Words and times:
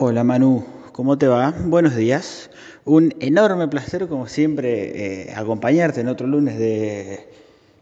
Hola 0.00 0.22
Manu, 0.22 0.64
¿cómo 0.92 1.18
te 1.18 1.26
va? 1.26 1.52
Buenos 1.64 1.96
días. 1.96 2.50
Un 2.84 3.16
enorme 3.18 3.66
placer, 3.66 4.06
como 4.06 4.28
siempre, 4.28 5.24
eh, 5.26 5.34
acompañarte 5.34 6.02
en 6.02 6.06
otro 6.06 6.28
lunes 6.28 6.56
de, 6.56 7.28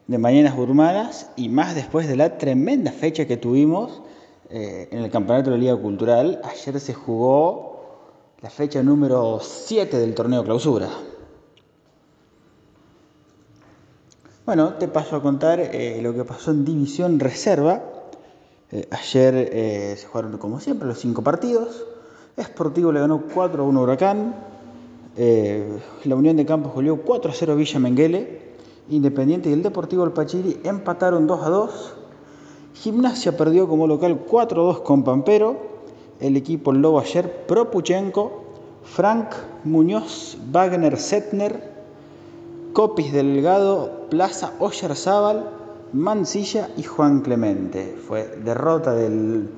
Mañanas 0.06 0.56
Urmanas 0.56 1.30
y 1.36 1.50
más 1.50 1.74
después 1.74 2.08
de 2.08 2.16
la 2.16 2.38
tremenda 2.38 2.90
fecha 2.90 3.26
que 3.26 3.36
tuvimos 3.36 4.00
eh, 4.48 4.88
en 4.92 5.00
el 5.00 5.10
Campeonato 5.10 5.50
de 5.50 5.58
la 5.58 5.60
Liga 5.62 5.76
Cultural. 5.76 6.40
Ayer 6.42 6.80
se 6.80 6.94
jugó 6.94 7.84
la 8.40 8.48
fecha 8.48 8.82
número 8.82 9.38
7 9.42 9.98
del 9.98 10.14
torneo 10.14 10.42
clausura. 10.42 10.88
Bueno, 14.46 14.72
te 14.78 14.88
paso 14.88 15.16
a 15.16 15.22
contar 15.22 15.60
eh, 15.60 16.00
lo 16.00 16.14
que 16.14 16.24
pasó 16.24 16.50
en 16.50 16.64
División 16.64 17.20
Reserva. 17.20 17.82
ayer 18.90 19.98
se 19.98 20.06
jugaron, 20.06 20.38
como 20.38 20.60
siempre, 20.60 20.88
los 20.88 20.98
cinco 20.98 21.22
partidos. 21.22 21.84
Sportivo 22.42 22.92
le 22.92 23.00
ganó 23.00 23.22
4 23.32 23.62
a 23.62 23.66
1 23.66 23.80
Huracán. 23.80 24.34
Eh, 25.16 25.78
la 26.04 26.16
Unión 26.16 26.36
de 26.36 26.44
Campos 26.44 26.74
goleó 26.74 27.00
4 27.00 27.30
a 27.30 27.34
0 27.34 27.56
Villa 27.56 27.78
Menguele. 27.78 28.46
Independiente 28.90 29.48
y 29.48 29.52
el 29.52 29.62
Deportivo 29.62 30.04
Alpachiri 30.04 30.60
empataron 30.64 31.26
2 31.26 31.42
a 31.42 31.48
2. 31.48 31.94
Gimnasia 32.74 33.36
perdió 33.36 33.66
como 33.66 33.86
local 33.86 34.24
4 34.28 34.60
a 34.60 34.64
2 34.66 34.80
con 34.80 35.02
Pampero. 35.02 35.56
El 36.20 36.36
equipo 36.36 36.72
Lobo 36.72 37.00
ayer 37.00 37.46
Propuchenko, 37.46 38.44
Frank 38.84 39.28
Muñoz, 39.64 40.38
Wagner 40.50 40.98
Setner, 40.98 41.74
Copis 42.72 43.12
Delgado, 43.12 44.06
Plaza 44.10 44.52
Oyarzábal, 44.58 45.50
Mancilla 45.92 46.68
y 46.76 46.82
Juan 46.82 47.20
Clemente. 47.22 47.96
Fue 48.06 48.38
derrota 48.44 48.94
del, 48.94 49.48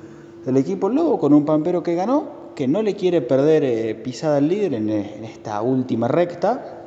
del 0.45 0.56
equipo 0.56 0.88
Lobo 0.88 1.19
con 1.19 1.34
un 1.34 1.45
Pampero 1.45 1.83
que 1.83 1.95
ganó 1.97 2.38
que 2.58 2.66
no 2.66 2.82
le 2.82 2.96
quiere 2.96 3.22
perder 3.22 3.62
eh, 3.62 3.94
pisada 3.94 4.38
al 4.38 4.48
líder 4.48 4.74
en, 4.74 4.91
esta 4.91 5.62
última 5.62 6.08
recta. 6.08 6.80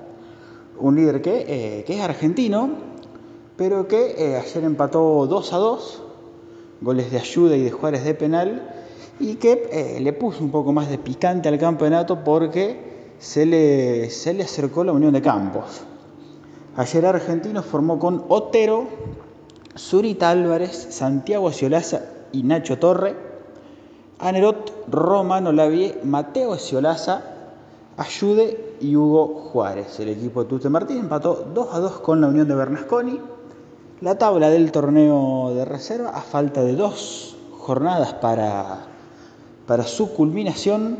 Un 0.78 0.98
líder 0.98 1.22
que, 1.22 1.46
eh, 1.48 1.86
es 1.88 2.02
argentino, 2.02 2.72
pero 3.56 3.88
que 3.88 4.16
eh, 4.18 4.36
ayer 4.36 4.66
empató 4.66 5.26
2 5.28 5.54
a 5.54 5.58
2, 5.58 6.04
goles 6.81 7.09
de 7.09 7.20
ayuda 7.20 7.56
y 7.56 7.62
de 7.64 7.72
Juárez 7.72 8.04
de 8.04 8.14
penal, 8.16 8.70
y 9.18 9.36
que 9.36 9.98
le 10.02 10.12
puso 10.12 10.44
un 10.44 10.52
poco 10.52 10.73
más 10.73 10.90
de 10.90 10.98
picante 10.98 11.48
al 11.48 11.58
campeonato 11.58 12.22
porque 12.22 13.14
se 13.20 13.46
le, 13.46 14.09
se 14.09 14.34
le 14.34 14.44
acercó 14.44 14.84
la 14.84 14.92
unión 14.92 15.14
de 15.14 15.22
campos. 15.22 15.84
Ayer 16.76 17.06
Argentino 17.06 17.64
formó 17.64 17.98
con 17.98 18.26
Otero, 18.28 18.90
Zurita 19.78 20.31
Álvarez, 20.31 20.88
Santiago 20.90 21.50
Ciolaza 21.53 22.02
y 22.34 22.44
Nacho 22.44 22.78
Torre 22.78 23.31
Anerot, 24.22 24.88
Romano 24.90 25.52
Lavie, 25.52 25.98
Mateo 26.04 26.56
Esciolaza, 26.56 27.24
Ayude 27.98 28.76
y 28.80 28.96
Hugo 28.96 29.50
Juárez. 29.52 30.00
El 30.00 30.10
equipo 30.10 30.44
de 30.44 30.50
Tute 30.50 30.70
Martín 30.70 31.00
empató 31.00 31.48
2 31.54 31.68
a 31.74 31.80
2 31.80 31.92
con 32.00 32.22
la 32.22 32.28
Unión 32.28 32.48
de 32.48 32.56
Bernasconi. 32.56 33.20
La 34.02 34.18
tabla 34.18 34.50
del 34.50 34.72
torneo 34.72 35.54
de 35.54 35.66
reserva, 35.66 36.10
a 36.10 36.22
falta 36.22 36.64
de 36.64 36.76
dos 36.76 37.36
jornadas 37.58 38.14
para, 38.14 38.86
para 39.68 39.84
su 39.84 40.14
culminación, 40.14 40.98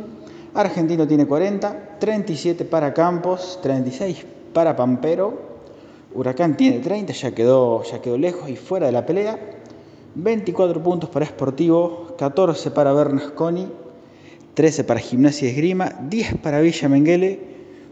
Argentino 0.54 1.08
tiene 1.08 1.26
40, 1.26 1.98
37 2.00 2.66
para 2.66 2.94
Campos, 2.94 3.60
36 3.62 4.26
para 4.54 4.76
Pampero, 4.76 5.52
Huracán 6.14 6.58
tiene 6.58 6.80
30, 6.80 7.14
ya 7.14 7.32
quedó, 7.32 7.84
ya 7.84 8.02
quedó 8.02 8.18
lejos 8.18 8.50
y 8.50 8.58
fuera 8.58 8.88
de 8.88 8.92
la 8.92 9.06
pelea. 9.06 9.61
24 10.16 10.84
puntos 10.84 11.10
para 11.10 11.26
Sportivo, 11.26 12.16
14 12.18 12.72
para 12.72 12.94
Bernasconi, 12.94 13.68
13 14.54 14.84
para 14.84 15.00
Gimnasia 15.00 15.50
Esgrima, 15.50 15.94
10 16.10 16.38
para 16.38 16.60
Villa 16.60 16.90
Menguele, 16.90 17.40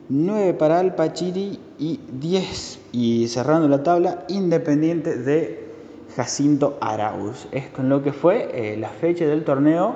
9 0.09 0.53
para 0.55 0.79
Alpachiri 0.79 1.59
y 1.77 1.99
10, 2.11 2.79
y 2.91 3.27
cerrando 3.27 3.67
la 3.67 3.83
tabla, 3.83 4.25
Independiente 4.27 5.17
de 5.17 5.69
Jacinto 6.15 6.77
Arauz. 6.81 7.47
Esto 7.51 7.81
en 7.81 7.89
lo 7.89 8.03
que 8.03 8.11
fue 8.11 8.49
eh, 8.53 8.77
la 8.77 8.89
fecha 8.89 9.25
del 9.25 9.45
torneo 9.45 9.93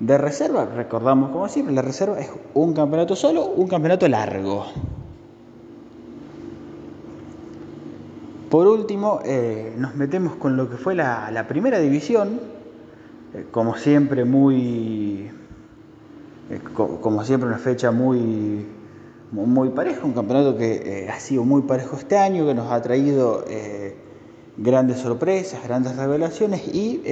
de 0.00 0.18
reserva. 0.18 0.64
Recordamos, 0.64 1.30
como 1.30 1.48
siempre, 1.48 1.74
la 1.74 1.82
reserva 1.82 2.18
es 2.18 2.30
un 2.54 2.72
campeonato 2.72 3.14
solo, 3.14 3.46
un 3.46 3.68
campeonato 3.68 4.08
largo. 4.08 4.66
Por 8.54 8.68
último, 8.68 9.18
eh, 9.24 9.74
nos 9.76 9.96
metemos 9.96 10.36
con 10.36 10.56
lo 10.56 10.70
que 10.70 10.76
fue 10.76 10.94
la, 10.94 11.44
primera 11.48 11.80
división, 11.80 12.38
eh, 13.34 13.46
como 13.50 13.74
siempre 13.74 14.24
muy, 14.24 15.28
eh, 16.50 16.60
como 16.72 17.24
siempre 17.24 17.48
una 17.48 17.58
fecha 17.58 17.90
muy, 17.90 18.64
muy 19.32 19.70
pareja, 19.70 20.04
un 20.04 20.12
campeonato 20.12 20.56
que 20.56 21.10
ha 21.12 21.18
sido 21.18 21.42
muy 21.42 21.62
parejo 21.62 21.96
este 21.96 22.16
año, 22.16 22.46
que 22.46 22.54
nos 22.54 22.70
ha 22.70 22.80
traído 22.80 23.44
grandes 24.56 25.00
sorpresas, 25.00 25.60
grandes 25.64 25.96
revelaciones 25.96 26.64
y 26.72 27.02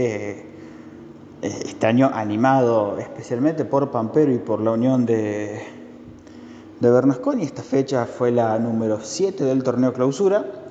este 1.42 1.86
año 1.88 2.08
animado 2.14 2.98
especialmente 2.98 3.64
por 3.64 3.90
Pampero 3.90 4.30
y 4.30 4.38
por 4.38 4.60
la 4.60 4.70
Unión 4.70 5.06
de, 5.06 5.60
de 6.78 6.88
Bernasconi. 6.88 7.42
Esta 7.42 7.64
fecha 7.64 8.06
fue 8.06 8.30
la 8.30 8.56
número 8.60 9.00
7 9.02 9.42
del 9.42 9.64
torneo 9.64 9.92
clausura 9.92 10.61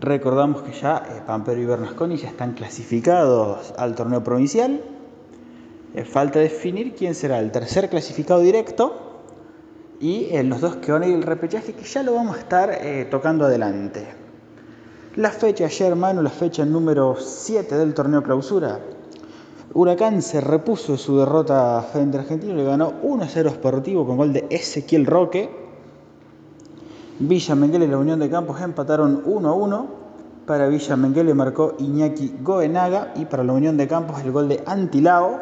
Recordamos 0.00 0.62
que 0.62 0.72
ya 0.72 0.98
eh, 0.98 1.22
Pampero 1.26 1.60
y 1.60 1.64
Bernasconi 1.64 2.16
ya 2.16 2.28
están 2.28 2.52
clasificados 2.52 3.74
al 3.76 3.96
torneo 3.96 4.22
provincial. 4.22 4.80
Eh, 5.94 6.04
falta 6.04 6.38
definir 6.38 6.94
quién 6.94 7.16
será 7.16 7.40
el 7.40 7.50
tercer 7.50 7.88
clasificado 7.90 8.40
directo 8.40 9.22
y 9.98 10.28
eh, 10.30 10.44
los 10.44 10.60
dos 10.60 10.76
que 10.76 10.92
van 10.92 11.02
a 11.02 11.08
ir 11.08 11.16
al 11.16 11.24
repechaje 11.24 11.72
que 11.72 11.82
ya 11.82 12.04
lo 12.04 12.14
vamos 12.14 12.36
a 12.36 12.40
estar 12.40 12.78
tocando 13.10 13.46
adelante. 13.46 14.06
La 15.16 15.30
fecha 15.30 15.64
ayer, 15.64 15.88
hermano, 15.88 16.22
la 16.22 16.30
fecha 16.30 16.64
número 16.64 17.16
7 17.18 17.74
del 17.76 17.92
torneo 17.92 18.22
clausura. 18.22 18.78
Huracán 19.74 20.22
se 20.22 20.40
repuso 20.40 20.92
de 20.92 20.98
su 20.98 21.18
derrota 21.18 21.84
frente 21.92 22.18
a 22.18 22.20
Argentino 22.20 22.52
y 22.52 22.56
le 22.58 22.64
ganó 22.64 23.02
1-0 23.02 23.50
Sportivo 23.50 24.06
con 24.06 24.16
gol 24.16 24.32
de 24.32 24.46
Ezequiel 24.48 25.06
Roque. 25.06 25.57
Villa 27.20 27.56
Menguele 27.56 27.86
y 27.86 27.88
la 27.88 27.98
Unión 27.98 28.20
de 28.20 28.30
Campos 28.30 28.60
empataron 28.60 29.22
1 29.24 29.48
a 29.48 29.52
1. 29.52 29.86
Para 30.46 30.68
Villa 30.68 30.96
Menguele 30.96 31.34
marcó 31.34 31.74
Iñaki 31.78 32.36
Goenaga 32.42 33.12
y 33.16 33.24
para 33.24 33.42
la 33.42 33.52
Unión 33.52 33.76
de 33.76 33.88
Campos 33.88 34.20
el 34.24 34.30
gol 34.30 34.48
de 34.48 34.62
Antilao. 34.64 35.40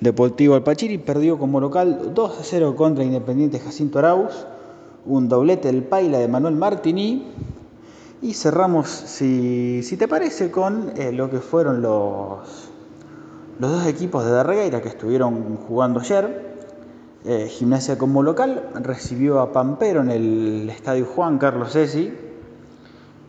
Deportivo 0.00 0.54
Alpachiri 0.54 0.98
perdió 0.98 1.36
como 1.36 1.58
local 1.58 2.12
2 2.14 2.38
a 2.38 2.44
0 2.44 2.76
contra 2.76 3.02
Independiente 3.02 3.58
Jacinto 3.58 3.98
Arauz. 3.98 4.46
Un 5.04 5.28
doblete 5.28 5.66
del 5.68 5.82
Paila 5.82 6.18
de 6.18 6.28
Manuel 6.28 6.54
Martini. 6.54 7.26
Y 8.22 8.34
cerramos, 8.34 8.88
si, 8.88 9.82
te 9.98 10.06
parece, 10.06 10.52
con 10.52 10.92
eh, 10.96 11.10
lo 11.12 11.28
que 11.28 11.40
fueron 11.40 11.82
los, 11.82 12.70
los 13.58 13.70
dos 13.70 13.86
equipos 13.86 14.24
de 14.24 14.30
Darregueira 14.30 14.80
que 14.80 14.88
estuvieron 14.88 15.56
jugando 15.56 16.00
ayer. 16.00 16.45
Eh, 17.28 17.48
gimnasia 17.48 17.98
como 17.98 18.22
local 18.22 18.70
recibió 18.74 19.40
a 19.40 19.50
Pampero 19.50 20.00
en 20.00 20.12
el 20.12 20.70
estadio 20.70 21.06
Juan 21.06 21.38
Carlos 21.38 21.72
Sesi. 21.72 22.14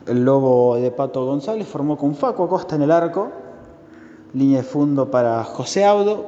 El 0.05 0.23
lobo 0.23 0.75
de 0.75 0.91
Pato 0.91 1.25
González 1.25 1.67
formó 1.67 1.97
con 1.97 2.13
Faco 2.13 2.43
Acosta 2.43 2.75
en 2.75 2.83
el 2.83 2.91
arco. 2.91 3.31
Línea 4.35 4.57
de 4.57 4.63
fondo 4.63 5.09
para 5.09 5.43
José 5.43 5.83
Audo, 5.83 6.27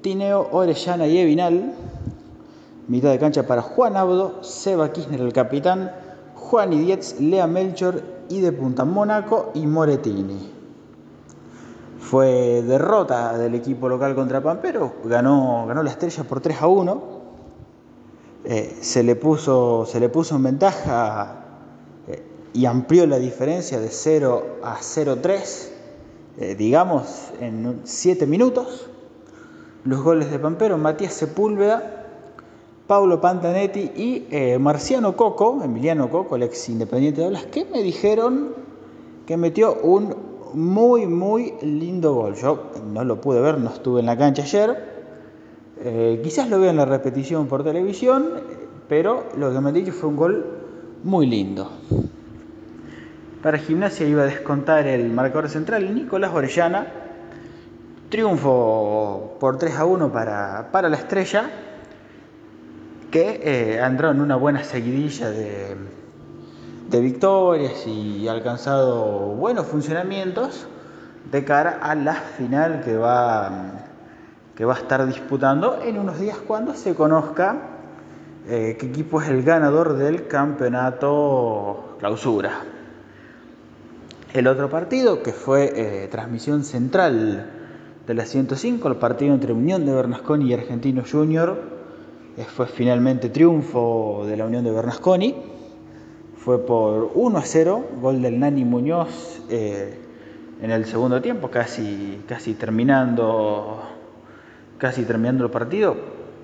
Tineo, 0.00 0.48
Orellana 0.52 1.06
y 1.06 1.18
Evinal. 1.18 1.74
Mitad 2.88 3.10
de 3.10 3.18
cancha 3.18 3.46
para 3.46 3.60
Juan 3.60 3.98
Audo, 3.98 4.42
Seba 4.42 4.90
Kirchner 4.90 5.20
el 5.20 5.34
capitán, 5.34 5.92
Juan 6.34 6.72
Idietz, 6.72 7.20
Lea 7.20 7.46
Melchor 7.46 8.02
y 8.30 8.40
de 8.40 8.52
punta 8.52 8.86
Mónaco 8.86 9.50
y 9.52 9.66
Moretini. 9.66 10.61
Fue 12.12 12.60
derrota 12.60 13.38
del 13.38 13.54
equipo 13.54 13.88
local 13.88 14.14
contra 14.14 14.42
Pampero, 14.42 14.96
ganó, 15.02 15.64
ganó 15.66 15.82
la 15.82 15.88
estrella 15.88 16.24
por 16.24 16.42
3 16.42 16.60
a 16.60 16.66
1. 16.66 17.02
Eh, 18.44 18.76
se, 18.82 19.02
le 19.02 19.16
puso, 19.16 19.86
se 19.86 19.98
le 19.98 20.10
puso 20.10 20.36
en 20.36 20.42
ventaja 20.42 21.36
eh, 22.06 22.22
y 22.52 22.66
amplió 22.66 23.06
la 23.06 23.18
diferencia 23.18 23.80
de 23.80 23.88
0 23.88 24.58
a 24.62 24.76
0-3, 24.76 25.68
eh, 26.36 26.54
digamos, 26.54 27.30
en 27.40 27.80
7 27.84 28.26
minutos. 28.26 28.90
Los 29.84 30.02
goles 30.02 30.30
de 30.30 30.38
Pampero, 30.38 30.76
Matías 30.76 31.14
Sepúlveda, 31.14 32.08
Paulo 32.86 33.22
Pantanetti 33.22 33.90
y 33.96 34.58
Marciano 34.58 35.16
Coco, 35.16 35.62
Emiliano 35.64 36.10
Coco, 36.10 36.36
el 36.36 36.42
ex 36.42 36.68
independiente 36.68 37.22
de 37.22 37.28
Olas, 37.28 37.46
que 37.46 37.64
me 37.64 37.82
dijeron 37.82 38.50
que 39.24 39.38
metió 39.38 39.80
un 39.82 40.31
muy, 40.54 41.06
muy 41.06 41.54
lindo 41.62 42.14
gol. 42.14 42.34
Yo 42.34 42.70
no 42.92 43.04
lo 43.04 43.20
pude 43.20 43.40
ver, 43.40 43.58
no 43.58 43.70
estuve 43.70 44.00
en 44.00 44.06
la 44.06 44.16
cancha 44.16 44.42
ayer. 44.42 44.92
Eh, 45.84 46.20
quizás 46.22 46.48
lo 46.48 46.60
vea 46.60 46.70
en 46.70 46.76
la 46.76 46.84
repetición 46.84 47.46
por 47.46 47.64
televisión, 47.64 48.30
pero 48.88 49.24
lo 49.36 49.52
que 49.52 49.60
me 49.60 49.68
han 49.68 49.74
dicho 49.74 49.92
fue 49.92 50.08
un 50.08 50.16
gol 50.16 50.46
muy 51.02 51.26
lindo. 51.26 51.70
Para 53.42 53.58
Gimnasia 53.58 54.06
iba 54.06 54.22
a 54.22 54.26
descontar 54.26 54.86
el 54.86 55.10
marcador 55.10 55.48
central 55.48 55.94
Nicolás 55.94 56.32
Orellana, 56.32 56.86
Triunfo 58.08 59.36
por 59.40 59.58
3 59.58 59.76
a 59.78 59.84
1 59.86 60.12
para, 60.12 60.68
para 60.70 60.88
la 60.88 60.96
estrella, 60.96 61.50
que 63.10 63.40
eh, 63.42 63.80
entrado 63.82 64.14
en 64.14 64.20
una 64.20 64.36
buena 64.36 64.62
seguidilla 64.62 65.30
de, 65.30 65.76
de 66.92 67.00
victorias 67.00 67.86
y 67.86 68.28
alcanzado 68.28 69.34
buenos 69.34 69.66
funcionamientos 69.66 70.66
de 71.30 71.42
cara 71.42 71.78
a 71.80 71.94
la 71.94 72.14
final 72.14 72.82
que 72.84 72.98
va, 72.98 73.86
que 74.54 74.66
va 74.66 74.74
a 74.74 74.76
estar 74.76 75.06
disputando 75.06 75.80
en 75.82 75.98
unos 75.98 76.20
días 76.20 76.36
cuando 76.46 76.74
se 76.74 76.94
conozca 76.94 77.56
eh, 78.46 78.76
qué 78.78 78.86
equipo 78.86 79.22
es 79.22 79.30
el 79.30 79.42
ganador 79.42 79.96
del 79.96 80.26
campeonato 80.26 81.96
clausura. 81.98 82.60
El 84.34 84.46
otro 84.46 84.68
partido, 84.68 85.22
que 85.22 85.32
fue 85.32 85.72
eh, 85.74 86.08
transmisión 86.08 86.62
central 86.62 87.50
de 88.06 88.14
la 88.14 88.26
105, 88.26 88.88
el 88.88 88.96
partido 88.96 89.32
entre 89.32 89.54
Unión 89.54 89.86
de 89.86 89.94
Bernasconi 89.94 90.50
y 90.50 90.52
Argentino 90.52 91.04
Junior, 91.10 91.58
eh, 92.36 92.44
fue 92.44 92.66
finalmente 92.66 93.30
triunfo 93.30 94.24
de 94.26 94.36
la 94.36 94.44
Unión 94.44 94.64
de 94.64 94.72
Bernasconi. 94.72 95.61
Fue 96.44 96.64
por 96.66 97.12
1 97.14 97.38
a 97.38 97.42
0, 97.42 97.84
gol 98.00 98.20
del 98.20 98.40
Nani 98.40 98.64
Muñoz 98.64 99.42
en 99.48 100.70
el 100.70 100.84
segundo 100.86 101.22
tiempo, 101.22 101.50
casi, 101.50 102.22
casi 102.26 102.54
terminando 102.54 103.80
casi 104.82 105.04
terminando 105.04 105.44
el 105.44 105.50
partido. 105.52 105.94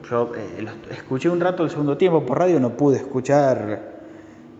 Yo 0.09 0.31
eh, 0.37 0.65
escuché 0.93 1.29
un 1.29 1.41
rato 1.41 1.65
el 1.65 1.71
segundo 1.71 1.97
tiempo 1.97 2.25
por 2.25 2.39
radio, 2.39 2.61
no 2.61 2.77
pude 2.77 2.99
escuchar 2.99 3.81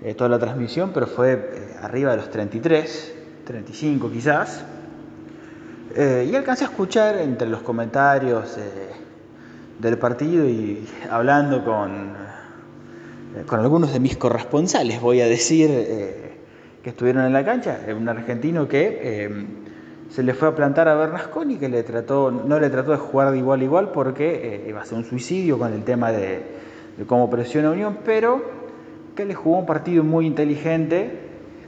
eh, 0.03 0.15
toda 0.15 0.29
la 0.29 0.41
transmisión, 0.41 0.91
pero 0.93 1.07
fue 1.07 1.35
eh, 1.35 1.77
arriba 1.81 2.11
de 2.11 2.17
los 2.17 2.29
33, 2.29 3.15
35 3.45 4.11
quizás. 4.11 4.65
y 5.97 6.35
alcancé 6.35 6.65
a 6.65 6.69
escuchar 6.69 7.19
entre 7.19 7.49
los 7.49 7.63
comentarios 7.63 8.57
del 9.79 9.97
partido 9.97 10.45
y 10.45 10.85
hablando 11.09 11.65
con, 11.65 12.15
con 13.47 13.61
algunos 13.61 13.93
de 13.93 14.01
mis 14.01 14.17
corresponsales, 14.17 15.01
voy 15.01 15.21
a 15.21 15.27
decir 15.27 15.69
que 16.83 16.91
estuvieron 16.91 17.25
en 17.25 17.33
la 17.33 17.45
cancha, 17.45 17.81
un 17.97 18.09
argentino 18.09 18.69
que 18.69 19.01
eh, 19.03 19.47
se 20.11 20.23
le 20.23 20.35
fue 20.35 20.49
a 20.49 20.55
plantar 20.55 20.89
a 20.89 20.95
Bernasconi, 20.95 21.57
que 21.57 21.69
le 21.69 21.83
trató, 21.83 22.31
no 22.31 22.59
le 22.59 22.71
trató 22.71 22.93
de 22.93 22.99
jugar 22.99 23.33
de 23.33 23.39
igual 23.39 23.61
a 23.61 23.65
igual 23.65 23.91
porque 23.91 24.65
eh, 24.65 24.69
iba 24.69 24.81
a 24.81 24.85
ser 24.85 24.99
un 24.99 25.05
suicidio 25.05 25.59
con 25.59 25.73
el 25.73 25.85
tema 25.85 26.13
de, 26.13 26.41
cómo 27.07 27.29
presiona 27.29 27.71
Unión, 27.71 27.99
pero 28.05 28.43
que 29.15 29.25
le 29.25 29.35
jugó 29.35 29.59
un 29.59 29.67
partido 29.67 30.05
muy 30.05 30.27
inteligente, 30.27 31.11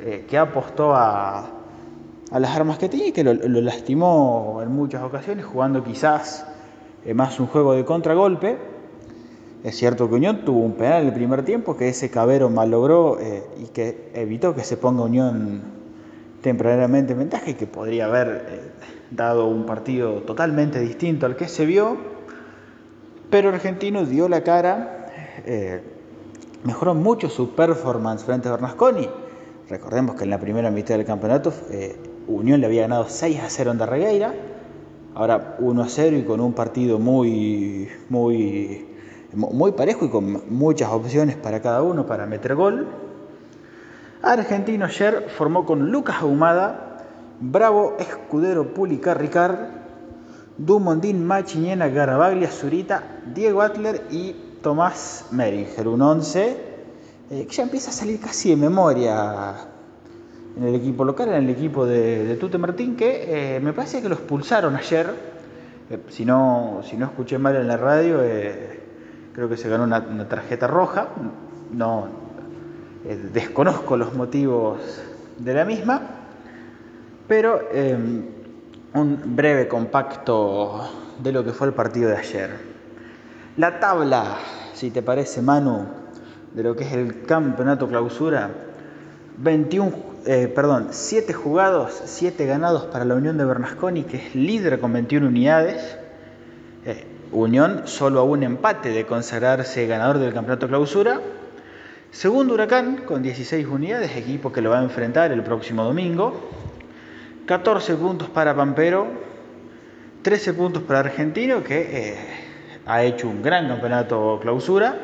eh, 0.00 0.24
que 0.28 0.38
apostó 0.38 0.94
a, 0.94 1.50
a, 2.30 2.40
las 2.40 2.56
armas 2.56 2.78
que 2.78 2.88
tenía 2.88 3.08
y 3.08 3.12
que 3.12 3.24
lo, 3.24 3.34
lo, 3.34 3.60
lastimó 3.60 4.60
en 4.62 4.70
muchas 4.70 5.02
ocasiones, 5.02 5.44
jugando 5.44 5.82
quizás 5.84 6.46
más 7.14 7.40
un 7.40 7.46
juego 7.46 7.74
de 7.74 7.84
contragolpe 7.84 8.56
es 9.62 9.76
cierto 9.76 10.08
que 10.08 10.14
Unión 10.14 10.44
tuvo 10.44 10.60
un 10.60 10.72
penal 10.72 11.02
en 11.02 11.08
el 11.08 11.14
primer 11.14 11.44
tiempo 11.44 11.76
que 11.76 11.88
ese 11.88 12.10
Cabero 12.10 12.48
malogró 12.48 13.18
eh, 13.20 13.42
y 13.60 13.66
que 13.66 14.10
evitó 14.14 14.54
que 14.54 14.64
se 14.64 14.78
ponga 14.78 15.02
Unión 15.02 15.60
tempranamente 16.40 17.12
en 17.12 17.18
ventaja 17.18 17.50
y 17.50 17.54
que 17.54 17.66
podría 17.66 18.06
haber 18.06 18.46
eh, 18.48 18.60
dado 19.10 19.46
un 19.46 19.66
partido 19.66 20.22
totalmente 20.22 20.80
distinto 20.80 21.26
al 21.26 21.36
que 21.36 21.46
se 21.46 21.66
vio. 21.66 21.98
Pero 23.28 23.50
Argentino 23.50 24.06
dio 24.06 24.30
la 24.30 24.42
cara, 24.42 25.06
eh, 25.44 25.82
mejoró 26.64 26.94
mucho 26.94 27.28
su 27.28 27.54
performance 27.54 28.24
frente 28.24 28.48
a 28.48 28.52
Bernasconi. 28.52 29.08
Recordemos 29.68 30.16
que 30.16 30.24
en 30.24 30.30
la 30.30 30.40
primera 30.40 30.70
mitad 30.70 30.96
del 30.96 31.06
campeonato 31.06 31.52
Unión 32.26 32.60
le 32.60 32.66
había 32.66 32.82
ganado 32.82 33.06
6 33.08 33.40
a 33.40 33.50
0 33.50 33.72
en 33.72 33.78
Darregueira, 33.78 34.34
ahora 35.14 35.56
1 35.60 35.82
a 35.82 35.88
0 35.88 36.16
y 36.16 36.22
con 36.22 36.40
un 36.40 36.54
partido 36.54 36.98
muy, 36.98 37.88
muy 38.08 38.86
muy 39.32 39.72
parejo 39.72 40.04
y 40.04 40.08
con 40.08 40.42
muchas 40.48 40.90
opciones 40.90 41.36
para 41.36 41.60
cada 41.60 41.82
uno 41.82 42.06
para 42.06 42.26
meter 42.26 42.54
gol. 42.54 42.88
Argentino 44.22 44.84
ayer 44.84 45.28
formó 45.36 45.64
con 45.64 45.90
Lucas 45.90 46.16
Ahumada, 46.20 47.06
Bravo, 47.40 47.96
Escudero, 47.98 48.74
Pulicar, 48.74 49.18
Ricard, 49.18 49.56
Dumondín, 50.58 51.24
Machiñena, 51.24 51.88
Garabaglia, 51.88 52.50
Zurita, 52.50 53.02
Diego 53.34 53.62
Atler 53.62 54.02
y 54.10 54.34
Tomás 54.62 55.26
Meringer. 55.30 55.88
Un 55.88 56.02
11 56.02 56.56
eh, 57.30 57.46
que 57.46 57.54
ya 57.54 57.62
empieza 57.62 57.90
a 57.90 57.94
salir 57.94 58.20
casi 58.20 58.50
de 58.50 58.56
memoria 58.56 59.54
en 60.56 60.64
el 60.64 60.74
equipo 60.74 61.04
local, 61.04 61.28
en 61.28 61.44
el 61.44 61.50
equipo 61.50 61.86
de, 61.86 62.36
Tute 62.38 62.58
Martín, 62.58 62.96
que 62.96 63.56
eh, 63.56 63.60
me 63.60 63.72
parece 63.72 64.02
que 64.02 64.08
los 64.08 64.18
pulsaron 64.18 64.76
ayer. 64.76 65.14
Eh, 65.88 65.98
si, 66.08 66.26
no, 66.26 66.82
si 66.84 66.96
no 66.96 67.06
escuché 67.06 67.38
mal 67.38 67.56
en 67.56 67.68
la 67.68 67.76
radio, 67.78 68.20
creo 69.40 69.48
que 69.48 69.56
se 69.56 69.70
ganó 69.70 69.84
una, 69.84 70.28
tarjeta 70.28 70.66
roja, 70.66 71.08
no 71.72 72.08
eh, 73.06 73.18
desconozco 73.32 73.96
los 73.96 74.12
motivos 74.12 74.78
de 75.38 75.54
la 75.54 75.64
misma, 75.64 76.02
pero 77.26 77.62
em, 77.72 78.22
un 78.92 79.34
breve 79.34 79.66
compacto 79.66 80.86
de 81.22 81.32
lo 81.32 81.42
que 81.42 81.52
fue 81.54 81.68
el 81.68 81.72
partido 81.72 82.10
de 82.10 82.18
ayer. 82.18 82.50
La 83.56 83.80
tabla, 83.80 84.36
si 84.74 84.90
te 84.90 85.00
parece 85.00 85.40
Manu, 85.40 85.86
de 86.52 86.62
lo 86.62 86.76
que 86.76 86.84
es 86.84 86.92
el 86.92 87.22
campeonato 87.22 87.88
clausura, 87.88 88.50
21, 89.38 89.90
eh, 90.26 90.52
perdón, 90.54 90.88
7 90.90 91.32
jugados, 91.32 91.98
7 92.04 92.44
ganados 92.44 92.84
para 92.92 93.06
la 93.06 93.14
Unión 93.14 93.38
de 93.38 93.46
Bernasconi, 93.46 94.02
que 94.02 94.18
es 94.18 94.34
líder 94.34 94.78
con 94.80 94.92
21 94.92 95.26
unidades. 95.26 95.96
Unión 97.32 97.82
solo 97.84 98.18
a 98.18 98.24
un 98.24 98.42
empate 98.42 98.88
de 98.88 99.06
consagrarse 99.06 99.86
ganador 99.86 100.18
del 100.18 100.34
campeonato 100.34 100.66
clausura. 100.66 101.20
Segundo 102.10 102.54
Huracán 102.54 103.02
con 103.06 103.22
16 103.22 103.68
unidades, 103.68 104.16
equipo 104.16 104.50
que 104.50 104.60
lo 104.60 104.70
va 104.70 104.80
a 104.80 104.82
enfrentar 104.82 105.30
el 105.30 105.44
próximo 105.44 105.84
domingo. 105.84 106.50
14 107.46 107.94
puntos 107.94 108.28
para 108.28 108.56
Pampero, 108.56 109.06
13 110.22 110.54
puntos 110.54 110.82
para 110.82 111.00
Argentino, 111.00 111.62
que 111.62 111.80
eh, 111.80 112.18
ha 112.84 113.04
hecho 113.04 113.28
un 113.28 113.42
gran 113.42 113.68
campeonato 113.68 114.40
clausura. 114.42 114.96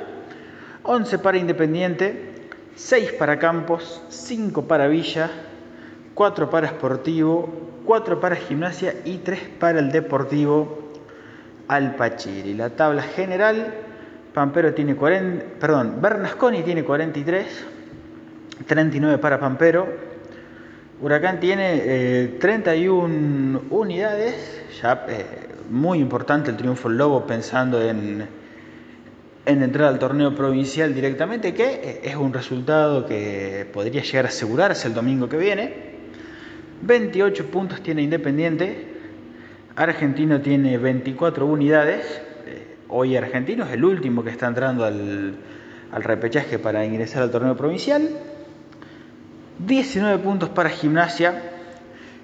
11 0.82 1.20
para 1.20 1.38
Independiente, 1.38 2.34
6 2.74 3.12
para 3.12 3.38
Campos, 3.38 4.02
5 4.08 4.66
para 4.66 4.88
Villa, 4.88 5.30
4 6.14 6.50
para 6.50 6.70
Sportivo, 6.70 7.48
4 7.84 8.18
para 8.18 8.34
Gimnasia 8.34 8.96
y 9.04 9.18
3 9.18 9.40
para 9.60 9.78
el 9.78 9.92
Deportivo 9.92 10.85
al 11.68 11.96
Pachiri. 11.96 12.54
La 12.54 12.70
tabla 12.70 13.02
general, 13.02 13.74
Pampero 14.32 14.74
tiene 14.74 14.94
40, 14.94 15.58
perdón, 15.58 16.00
Bernasconi 16.00 16.62
tiene 16.62 16.84
43, 16.84 17.46
39 18.66 19.18
para 19.18 19.40
Pampero. 19.40 19.86
Huracán 21.00 21.40
tiene 21.40 22.36
31 22.40 23.58
eh, 23.58 23.62
unidades, 23.70 24.62
ya 24.80 25.04
eh, 25.08 25.26
muy 25.70 25.98
importante 25.98 26.50
el 26.50 26.56
triunfo 26.56 26.88
Lobo 26.88 27.26
pensando 27.26 27.82
en, 27.82 28.26
en 29.44 29.62
entrar 29.62 29.88
al 29.88 29.98
torneo 29.98 30.34
provincial 30.34 30.94
directamente, 30.94 31.52
que 31.52 31.64
eh, 31.64 32.00
es 32.04 32.16
un 32.16 32.32
resultado 32.32 33.04
que 33.04 33.66
podría 33.72 34.02
llegar 34.02 34.24
a 34.24 34.28
asegurarse 34.28 34.88
el 34.88 34.94
domingo 34.94 35.28
que 35.28 35.36
viene. 35.36 35.96
28 36.82 37.46
puntos 37.46 37.82
tiene 37.82 38.02
Independiente, 38.02 38.95
Argentino 39.76 40.40
tiene 40.40 40.78
24 40.78 41.44
unidades. 41.44 42.06
Eh, 42.46 42.76
hoy 42.88 43.14
Argentino 43.14 43.64
es 43.66 43.72
el 43.72 43.84
último 43.84 44.24
que 44.24 44.30
está 44.30 44.46
entrando 44.46 44.86
al, 44.86 45.36
repechaje 45.92 46.58
para 46.58 46.84
ingresar 46.84 47.22
al 47.22 47.30
torneo 47.30 47.56
provincial. 47.56 48.08
19 49.58 50.22
puntos 50.22 50.48
para 50.48 50.70
Gimnasia, 50.70 51.42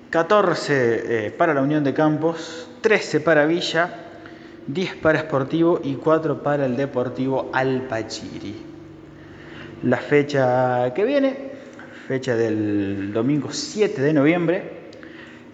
14 0.09 1.27
eh, 1.27 1.31
para 1.31 1.53
la 1.53 1.61
Unión 1.61 1.85
de 1.85 1.93
Campos, 1.93 2.71
13 2.81 3.21
para 3.21 3.45
Villa, 3.45 3.97
10 4.67 4.97
para 4.97 5.21
Sportivo 5.21 5.81
y 5.85 5.97
4 5.97 6.43
para 6.43 6.65
el 6.65 6.77
Deportivo 6.77 7.51
Alpachiri. 7.53 8.57
La 9.83 9.99
fecha 9.99 10.93
que 10.95 11.05
viene, 11.05 11.37
fecha 12.09 12.35
del 12.35 13.13
domingo 13.13 13.53
7 13.53 14.01
de 14.01 14.13
noviembre, 14.15 14.83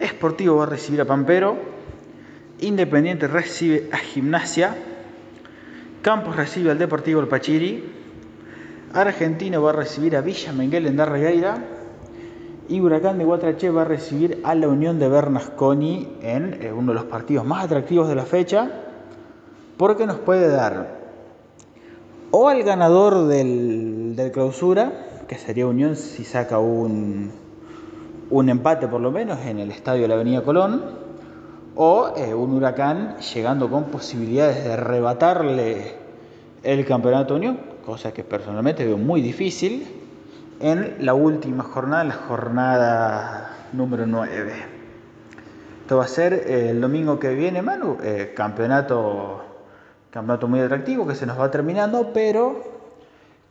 Sportivo 0.00 0.58
va 0.58 0.64
a 0.64 0.66
recibir 0.66 1.00
a 1.00 1.04
Pampero, 1.04 1.77
Independiente 2.60 3.28
recibe 3.28 3.88
a 3.92 3.98
Gimnasia, 3.98 4.76
Campos 6.02 6.36
recibe 6.36 6.70
al 6.70 6.78
Deportivo 6.78 7.20
El 7.20 7.28
Pachiri, 7.28 7.84
Argentino 8.92 9.62
va 9.62 9.70
a 9.70 9.74
recibir 9.74 10.16
a 10.16 10.22
Villa 10.22 10.52
Menguel 10.52 10.86
en 10.86 10.96
Darregueira 10.96 11.58
y 12.68 12.80
Huracán 12.80 13.18
de 13.18 13.24
Guatrache 13.24 13.70
va 13.70 13.82
a 13.82 13.84
recibir 13.84 14.40
a 14.44 14.54
la 14.54 14.68
Unión 14.68 14.98
de 14.98 15.08
Bernasconi 15.08 16.16
en 16.22 16.58
eh, 16.62 16.72
uno 16.72 16.92
de 16.92 17.00
los 17.00 17.04
partidos 17.04 17.44
más 17.44 17.64
atractivos 17.64 18.08
de 18.08 18.14
la 18.14 18.24
fecha 18.24 18.70
porque 19.76 20.06
nos 20.06 20.18
puede 20.18 20.48
dar 20.48 20.98
o 22.30 22.48
al 22.48 22.62
ganador 22.62 23.26
del, 23.26 24.14
del 24.16 24.32
clausura, 24.32 25.24
que 25.28 25.36
sería 25.36 25.66
Unión 25.66 25.96
si 25.96 26.24
saca 26.24 26.58
un, 26.58 27.30
un 28.30 28.48
empate 28.48 28.88
por 28.88 29.00
lo 29.00 29.10
menos 29.10 29.38
en 29.46 29.58
el 29.58 29.70
estadio 29.70 30.02
de 30.02 30.08
la 30.08 30.14
Avenida 30.14 30.42
Colón, 30.42 31.07
o 31.80 32.12
eh, 32.16 32.34
un 32.34 32.54
huracán 32.54 33.18
llegando 33.18 33.70
con 33.70 33.84
posibilidades 33.84 34.64
de 34.64 34.72
arrebatarle 34.72 35.94
el 36.64 36.84
campeonato 36.84 37.36
Unión, 37.36 37.60
cosa 37.86 38.12
que 38.12 38.24
personalmente 38.24 38.84
veo 38.84 38.98
muy 38.98 39.22
difícil, 39.22 39.86
en 40.58 40.96
la 40.98 41.14
última 41.14 41.62
jornada, 41.62 42.02
la 42.02 42.14
jornada 42.14 43.50
número 43.72 44.06
9. 44.06 44.52
Esto 45.82 45.98
va 45.98 46.04
a 46.04 46.08
ser 46.08 46.32
eh, 46.32 46.70
el 46.70 46.80
domingo 46.80 47.20
que 47.20 47.32
viene, 47.34 47.62
Manu, 47.62 47.96
eh, 48.02 48.32
campeonato, 48.34 49.44
campeonato 50.10 50.48
muy 50.48 50.58
atractivo 50.58 51.06
que 51.06 51.14
se 51.14 51.26
nos 51.26 51.38
va 51.38 51.48
terminando, 51.48 52.10
pero 52.12 52.60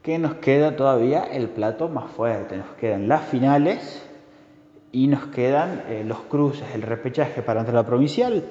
que 0.02 0.20
nos 0.20 0.34
queda 0.36 0.76
todavía 0.76 1.24
el 1.24 1.48
plato 1.48 1.88
más 1.88 2.12
fuerte, 2.12 2.58
nos 2.58 2.72
quedan 2.72 3.08
las 3.08 3.24
finales 3.24 4.04
y 4.92 5.08
nos 5.08 5.28
quedan 5.28 5.84
eh, 5.88 6.04
los 6.06 6.22
cruces, 6.22 6.68
el 6.74 6.82
repechaje 6.82 7.42
para 7.42 7.60
entrar 7.62 7.78
a 7.78 7.82
la 7.82 7.88
provincial. 7.88 8.44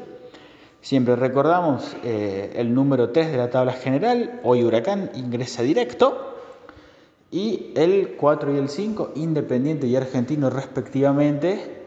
Siempre 0.80 1.16
recordamos 1.16 1.96
eh, 2.04 2.52
el 2.56 2.74
número 2.74 3.10
3 3.10 3.32
de 3.32 3.36
la 3.38 3.50
tabla 3.50 3.72
general, 3.72 4.40
hoy 4.44 4.62
Huracán 4.62 5.10
ingresa 5.14 5.62
directo, 5.62 6.34
y 7.30 7.72
el 7.74 8.16
4 8.16 8.54
y 8.54 8.58
el 8.58 8.68
5, 8.68 9.12
Independiente 9.16 9.86
y 9.86 9.96
Argentino 9.96 10.50
respectivamente, 10.50 11.84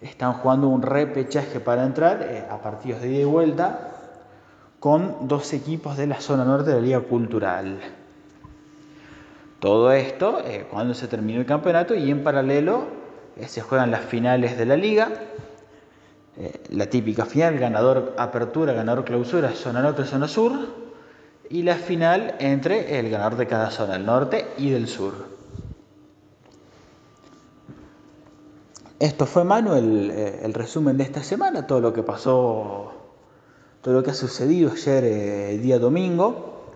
están 0.00 0.34
jugando 0.34 0.68
un 0.68 0.82
repechaje 0.82 1.60
para 1.60 1.84
entrar 1.84 2.22
eh, 2.22 2.44
a 2.48 2.62
partidos 2.62 3.02
de 3.02 3.08
ida 3.08 3.20
y 3.22 3.24
vuelta 3.24 3.94
con 4.80 5.26
dos 5.26 5.52
equipos 5.52 5.96
de 5.96 6.06
la 6.06 6.20
zona 6.20 6.44
norte 6.44 6.70
de 6.70 6.76
la 6.76 6.82
Liga 6.82 7.00
Cultural. 7.00 7.80
Todo 9.58 9.90
esto 9.90 10.40
cuando 10.70 10.94
se 10.94 11.08
termine 11.08 11.40
el 11.40 11.46
campeonato 11.46 11.96
y 11.96 12.12
en 12.12 12.22
paralelo 12.22 12.86
eh, 12.86 12.97
se 13.46 13.60
juegan 13.60 13.90
las 13.90 14.04
finales 14.04 14.58
de 14.58 14.66
la 14.66 14.76
liga, 14.76 15.10
eh, 16.36 16.60
la 16.70 16.86
típica 16.86 17.24
final, 17.24 17.58
ganador 17.58 18.14
apertura, 18.18 18.72
ganador 18.72 19.04
clausura, 19.04 19.50
zona 19.52 19.80
norte, 19.80 20.04
zona 20.04 20.26
sur, 20.26 20.52
y 21.48 21.62
la 21.62 21.76
final 21.76 22.34
entre 22.40 22.98
el 22.98 23.10
ganador 23.10 23.36
de 23.36 23.46
cada 23.46 23.70
zona, 23.70 23.96
el 23.96 24.04
norte 24.04 24.46
y 24.58 24.70
del 24.70 24.88
sur. 24.88 25.14
Esto 28.98 29.26
fue, 29.26 29.44
Manuel, 29.44 30.10
eh, 30.10 30.40
el, 30.42 30.52
resumen 30.54 30.96
de 30.96 31.04
esta 31.04 31.22
semana, 31.22 31.66
todo 31.66 31.80
lo 31.80 31.92
que 31.92 32.02
pasó, 32.02 32.92
todo 33.80 33.94
lo 33.94 34.02
que 34.02 34.10
ha 34.10 34.14
sucedido 34.14 34.72
ayer, 34.72 35.60
día 35.60 35.78
domingo. 35.78 36.72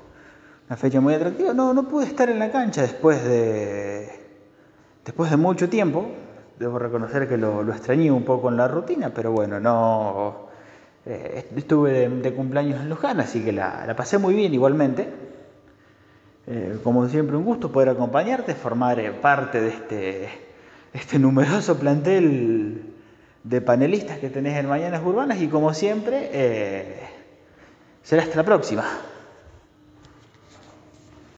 Una 0.69 0.77
fecha 0.77 1.01
muy 1.01 1.15
atractiva. 1.15 1.53
No, 1.53 1.75
no 1.75 1.89
pude 1.89 2.07
estar 2.07 2.31
en 2.31 2.39
la 2.39 2.53
cancha 2.53 2.83
después 2.83 3.25
de, 3.25 4.09
después 5.05 5.31
de 5.31 5.37
mucho 5.37 5.69
tiempo 5.69 6.07
debo 6.63 6.79
reconocer 6.79 7.29
que 7.29 7.37
lo, 7.37 7.69
extrañé 7.73 8.11
un 8.11 8.25
poco 8.25 8.49
en 8.49 8.57
la 8.57 8.69
rutina, 8.69 9.11
pero 9.11 9.33
bueno, 9.33 9.59
no 9.59 10.47
eh, 11.05 11.49
estuve 11.57 12.09
de, 12.09 12.33
cumpleaños 12.33 12.81
en 12.81 12.89
Luján, 12.89 13.21
así 13.21 13.43
que 13.45 13.53
la, 13.53 13.93
pasé 13.97 14.19
muy 14.19 14.35
bien 14.35 14.55
igualmente. 14.55 15.09
Eh, 16.47 16.79
como 16.83 17.09
siempre, 17.09 17.37
un 17.37 17.45
gusto 17.45 17.71
poder 17.71 17.89
acompañarte, 17.91 18.55
formar 18.55 18.99
eh, 19.01 19.11
parte 19.11 19.61
de 19.61 19.69
este, 19.69 20.29
este 20.93 21.19
numeroso 21.19 21.79
plantel 21.79 22.95
de 23.43 23.61
panelistas 23.61 24.19
que 24.19 24.31
tenés 24.31 24.57
en 24.57 24.69
Mañanas 24.69 25.03
Urbanas 25.05 25.41
y 25.41 25.49
como 25.49 25.75
siempre, 25.75 26.31
será 28.03 28.23
hasta 28.23 28.37
la 28.37 28.45
próxima. 28.45 28.85